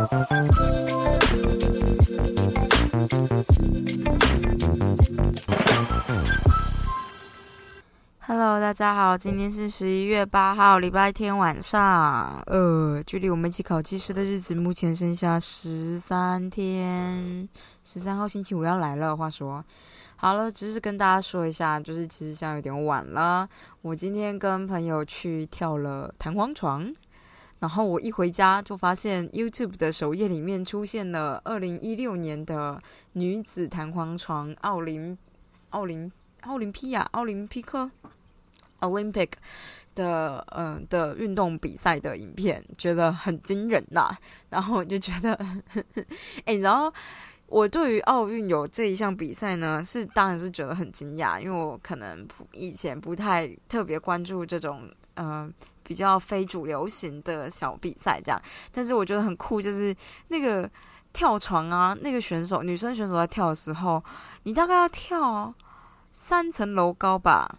[0.00, 0.08] Hello，
[8.58, 12.42] 大家好，今天是十一月八号，礼拜天晚上。
[12.46, 17.46] 呃，距离我们一起考技师的日子目前剩下十三天，
[17.84, 19.14] 十三号星期五要来了。
[19.14, 19.62] 话说，
[20.16, 23.46] 好了，只是跟大家说一下，就是其实现在有点晚了。
[23.82, 26.90] 我今天跟朋友去跳了弹簧床，
[27.60, 32.80] 然后我一回家就发现 YouTube 的首页里面出现了二零一六年的
[33.12, 35.16] 女子弹簧床奥林
[35.70, 36.10] 奥林
[36.42, 37.90] 奥林匹亚奥林匹克。
[38.80, 39.28] Olympic
[39.94, 44.10] 的嗯的运动比赛的影片，觉得很惊人呐。
[44.48, 45.38] 然后我就觉得，
[46.46, 46.90] 哎，然后
[47.46, 54.90] 我对于奥运有这一项比赛呢，是当然是觉得很惊讶，因为我可能以前不太特别关注这种
[55.20, 55.52] 嗯
[55.82, 58.42] 比较非主流型的小比赛这样。
[58.72, 59.94] 但是我觉得很酷，就是
[60.28, 60.68] 那个
[61.12, 64.02] 跳床啊，那个选手女生选手在跳的时候，
[64.44, 65.54] 你大概要跳
[66.10, 67.58] 三层楼高吧。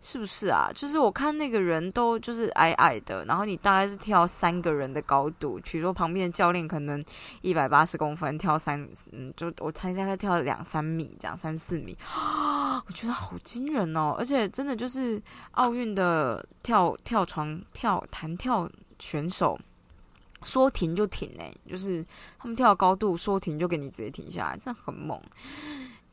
[0.00, 0.70] 是不是啊？
[0.72, 7.04] 就是我看那个人都就是矮矮的，然后你大概是跳三个人的高度，比如说旁边的教练可能
[7.42, 11.98] 一百八十公分，跳三嗯，就我猜大概跳两三米这样，三四米，
[12.88, 14.14] 我觉得好惊人哦！
[14.18, 15.22] 而且真的就是
[15.52, 19.58] 奥运的跳跳床跳弹跳选手，
[20.42, 22.02] 说停就停哎，就是
[22.38, 25.20] 他们跳高度说停就给你直接停下来，真的很猛。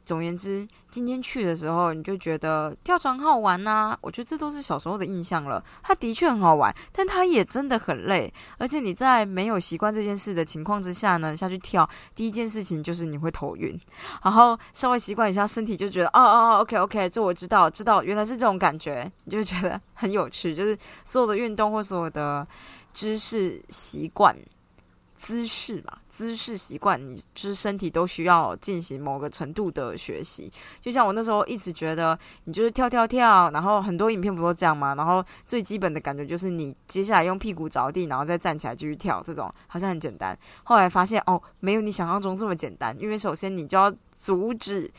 [0.06, 3.98] 总言之，今天去的时候，你就觉得跳床好玩呐。
[4.02, 5.62] 我觉得这都是小时候的印象了。
[5.82, 8.32] 它的确很好玩，但它也真的很累。
[8.60, 13.78] 而且你在没有习惯这件事的情况之下呢，下去跳，第一件事情就是你会头晕。
[14.24, 20.54] 然后稍微习惯一下，身体就觉得哦哦哦，OK OK，这我知道，知道原来是这种感觉，你就觉得很有趣。
[20.54, 22.48] 就是所有的运动或所有的
[22.94, 24.36] 知识习惯。
[25.18, 30.52] 姿势嘛，姿势习惯，你就是身体都需要进行某个程度的学习。
[30.82, 34.94] 就像我那时候一直觉得，你就是跳跳跳，然后很多影片不都这样吗？
[34.96, 40.38] 然后最基本的感觉就是你接下来用屁股着地，然后再站起来继续跳，这种好像很简单。
[40.64, 44.92] 后来发现哦，没有你想象中这么简单，因为首先你就要阻止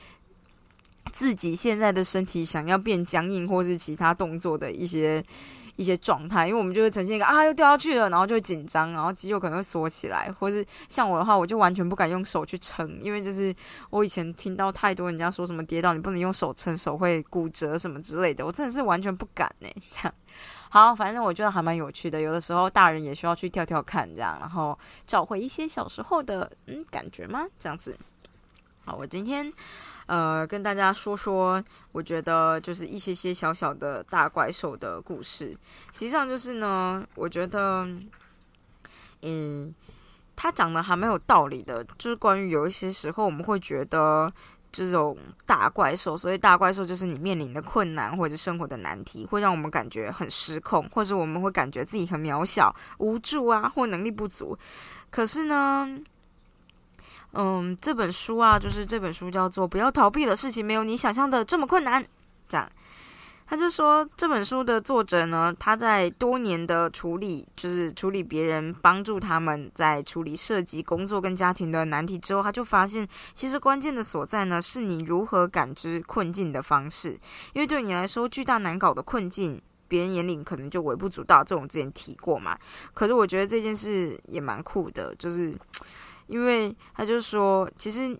[1.12, 5.22] 自己现在的身体想要变僵硬或是其他动作的一些。
[5.76, 13.54] 一些状态，因为我们就会呈现一个啊，又掉下去了，然后就紧张，然后肌肉可能会缩起来，或是像我的话，我就完全不敢用手去撑，因为就是
[13.90, 19.68] 我以前听到太多人家说什么跌倒你不能用手撑，手会骨折什么之类的，我真的是完全不敢呢。
[19.90, 20.14] 这样
[20.70, 27.44] 好，反正我觉得还蛮有趣的，有的时候大人也需要去跳跳看，这样，然后找回一些小时候的嗯感觉吗？
[27.58, 27.96] 这样子。
[28.84, 29.52] 好，我今天。
[30.06, 35.50] 呃，跟大家说说，我觉得就是一些些小小的大怪兽的故事。
[35.92, 37.84] 实际上就是呢，我觉得，
[39.22, 39.74] 嗯，
[40.36, 41.82] 他讲的还蛮有道理的。
[41.98, 44.32] 就是关于有一些时候，我们会觉得
[44.70, 54.56] 这种大怪兽，所以大怪兽就是你面临的困难或者生活的难题，会让我们感觉很失控，或者我们会感觉自己很渺小、无助啊，或能力不足。
[55.10, 55.98] 可是呢？
[57.38, 62.02] 嗯，这本书啊，就是这本书叫做《不要逃避的事情没有你想象的这么困难》。
[62.48, 62.70] 这样，
[63.46, 77.10] 他就说这本书的作者呢，他在多年的处理，就是处理别人帮助他们在处理涉及工作跟家庭的难题之后，他就发现，其实关键的所在呢，是你如何感知困境的方式。
[77.52, 81.44] 因为对你来说，巨大难搞的困境，别人眼里可能就微不足道。
[81.44, 82.58] 这种之前提过嘛。
[82.94, 85.54] 可是我觉得这件事也蛮酷的，就是。
[86.26, 88.18] 因为他就说，其实，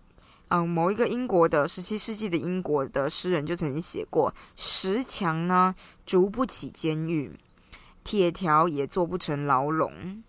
[0.49, 5.75] 嗯，某一个英国的十七世纪的英国的诗人就曾经写过：石墙呢
[6.05, 7.37] 筑不起监狱，
[8.03, 10.23] 铁条也做不成牢笼。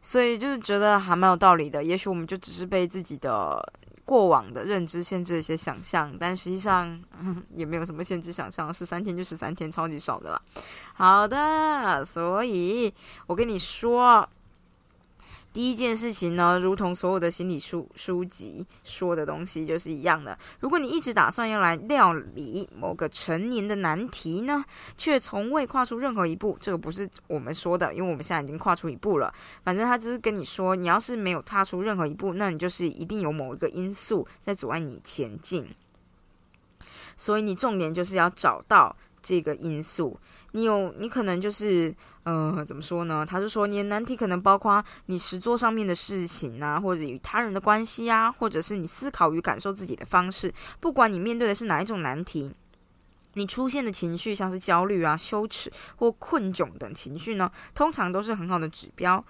[0.00, 1.82] 所以就是觉得还蛮有道理的。
[1.82, 3.72] 也许我们就只是被自己的
[4.04, 7.02] 过往的认知限制一些想象，但实际上
[7.56, 10.40] 也没有什么限制想象，十三天就十三天，超级少的啦。
[10.94, 12.94] 好的，所以
[13.26, 14.28] 我跟你说。
[15.58, 20.38] 第一件事情呢，如同所有的心理书书籍说的东西就是一样的。
[20.60, 24.64] 如果你一直打算要来料理某个成年的难题呢，
[24.96, 29.34] 却从未跨出任何一步，这个不是我们说的，因为我们现在已经跨出一步了。
[29.64, 35.74] 反正他只是跟你说，你要是没有踏出任何一步，那你就是一定有某一个因素在阻碍你前进。
[37.16, 40.20] 所以你重点就是要找到这个因素。
[40.52, 43.24] 你有，你可能就是，呃，怎么说呢？
[43.24, 50.52] 他就说，你的难题可能包括你实作上面的事情啊，或者与他人的关系啊，或者是你思考与感受自己的方式。
[50.80, 52.50] 不管你面对的是哪一种难题，
[53.34, 59.22] 你出现的情绪，像是焦虑啊、羞耻或困窘等情绪呢，通常都是很好的指标。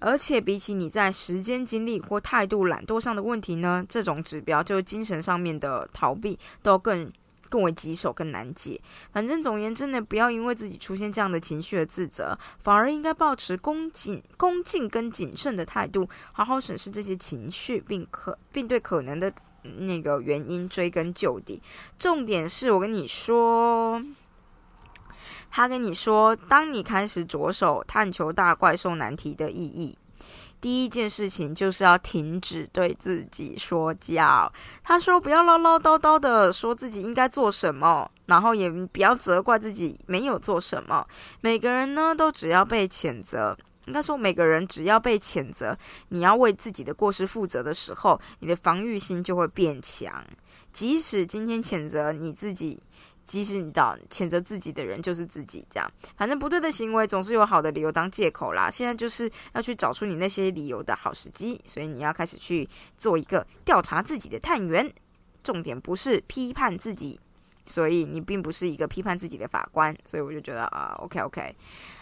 [0.00, 7.12] 而且比起你在时间、精力或态度、懒惰上的问题呢，这种指标就是精神上面的逃避都更。
[7.48, 8.80] 更为棘手、更难解。
[9.12, 19.32] 反正总言之呢，不要因为自己出现这样的情绪而自责，反而应该保持恭谨、恭敬跟谨慎的态度，好好审视这些情绪，并可并对可能的
[19.62, 21.62] 那个原因追根究底。
[21.98, 24.02] 重点是我跟你说，
[25.50, 29.96] 他跟你说，当你开始着手探求大怪兽难题的意义。
[30.64, 34.50] 第一件事情就是要停止对自己说教。
[34.82, 41.06] 他说：“不要唠唠叨叨的说自己应该做什么，然后也不要责怪自己没有做什么。
[41.42, 43.54] 每个人呢，都只要被谴责。
[43.84, 45.76] 应该说，每个人只要被谴责，
[46.08, 50.24] 你要为自己的过失负责的时候，你的防御心就会变强。
[50.72, 52.82] 即使今天谴责你自己。”
[53.24, 58.70] 即使你找谴责自己的人就是自己这样，反正不对的行为总是有好的理由当借口啦。
[58.70, 64.92] 现在就是要去找出你那些理由的好时机，所以你要开始去做一个调查自己的探员。
[65.42, 67.20] 重点不是批判自己，
[67.66, 69.94] 所以你并不是一个批判自己的法官。
[70.06, 71.54] 所以我就觉得啊，OK OK。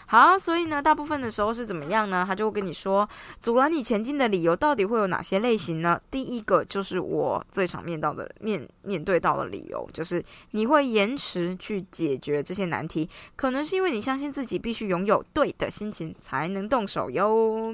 [0.05, 2.23] 好，所以呢，大部分的时候是怎么样呢？
[2.27, 3.07] 他就会跟你说，
[3.39, 5.99] 阻拦你前进的理由到底会有哪些类型呢？
[6.11, 17.73] 第一个就是我最常面到的面面对到的理由，就是你会延迟去解决这些难题，可能是因为你相信自己必须拥有对的心情才能动手哟。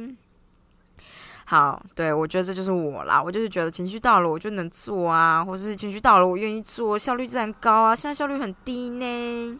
[1.45, 7.95] 好，对我觉得这就是我啦，我就是觉得情绪到了我就能做啊，或是情绪到了我愿意做，效率自然高啊。
[7.95, 9.59] 现在效率很低呢。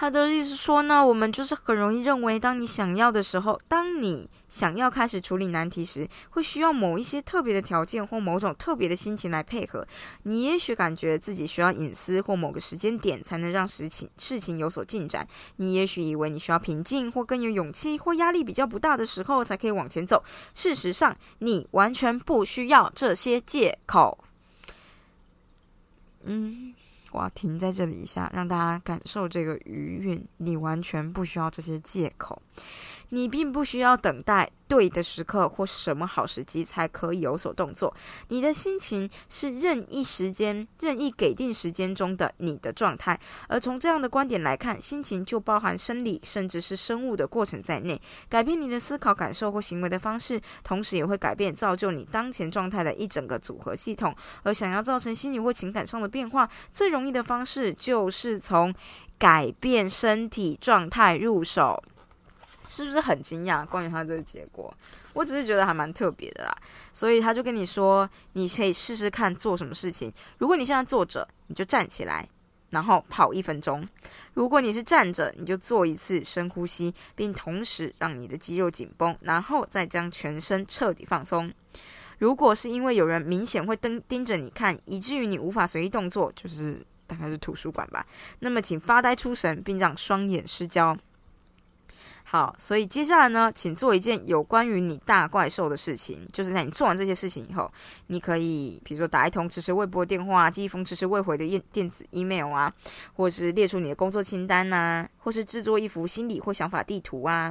[0.00, 9.84] 他的意思说呢，我们就是很容易认为，当你想要的时候，当你想要开始处理难题时，会需要某一些特别的条件或某种特别的心情来配合。
[10.22, 15.26] 你也许感觉自己需要隐私或某个时间点才能让事情事情有所进展。
[15.56, 20.22] 你也许以为你需要平静或更有勇气或压力比较不大的时候才可以往前走。
[20.54, 24.22] 事实上，你完全不需要这些借口。
[26.22, 26.72] 嗯。
[27.12, 30.26] 我要停在这里一下，让大家感受这个余韵。
[30.38, 32.40] 你完全不需要这些借口。
[33.10, 37.94] 你并不需要等待对的时刻或什么好时机才可以有所动作。
[38.28, 43.18] 你的心情是任意时间、任意给定时间中的你的状态。
[43.46, 47.98] 而从这样的观点来看，心情就包含生理甚至是生物的过程在内。
[48.28, 54.14] 改变你的思考、感受或行为的方式，同时也会改变造就你当前状态的一整个组合系统。
[54.42, 58.74] 而想要造成心理或情感上的变化，最容易的方式就是从
[59.18, 61.82] 改变身体状态入手。
[62.70, 63.64] 是不是很惊讶？
[63.64, 64.70] 关于他这个结果，
[65.14, 66.54] 我只是觉得还蛮特别的啦。
[66.92, 70.12] 所以他就跟你说，你可以试试看做什么事情。
[70.36, 72.28] 如果你现在坐着，你就站起来，
[72.68, 73.82] 然后跑一分钟；
[74.34, 81.50] 如果你是站着，你就做一次深呼吸，并同时让你的肌肉紧绷，然后再将全身彻底放松。
[82.18, 88.06] 如果是因为有人明显会盯盯着你看，以至于你无法随意动作，就是大概是图书馆吧，
[88.38, 90.96] 那么请发呆出神，并让双眼失焦。
[92.22, 96.28] 好，所以接下来呢，请做一件有关于你大怪兽的事情。
[96.30, 97.72] 就是在你做完这些事情以后，
[98.08, 102.70] 你可以比如说打一通迟迟未拨电话，寄一封迟迟未回的电电子 email 啊，
[103.14, 107.50] 或是列出你的工作清单呐，或是制作一幅心理或想法地图啊。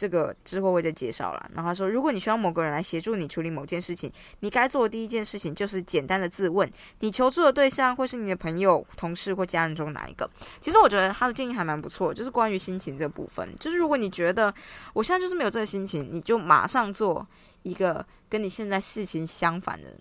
[0.00, 1.50] 这个之后会再介绍了。
[1.54, 6.66] 然后他说，如果你需要某个人来协助你处理某件事情，你该做的第一件事情就是简单的自问：
[7.00, 10.30] 你求助的对象会是你的朋友、同事或家人中哪一个？
[10.58, 13.46] 其实我觉得他的建议还蛮不错，就是关于心情这部分。
[13.56, 14.52] 就是如果你觉得
[14.94, 17.26] 我现在就是没有这个心情，你就马上做
[17.62, 19.94] 一个跟你现在事情相反的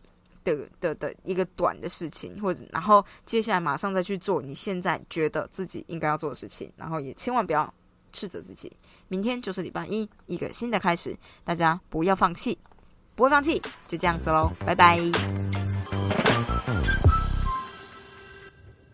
[0.45, 7.73] 的的的一个短的事情，或者然后接下来马上再去做你现在觉得自己应该要做的事情，然后也千万不要。
[8.11, 8.71] 斥责自己，
[9.07, 12.57] 明天就是礼拜一，一个新的开始，大家不要放弃，
[13.15, 14.99] 不会放弃，就这样子喽，拜拜。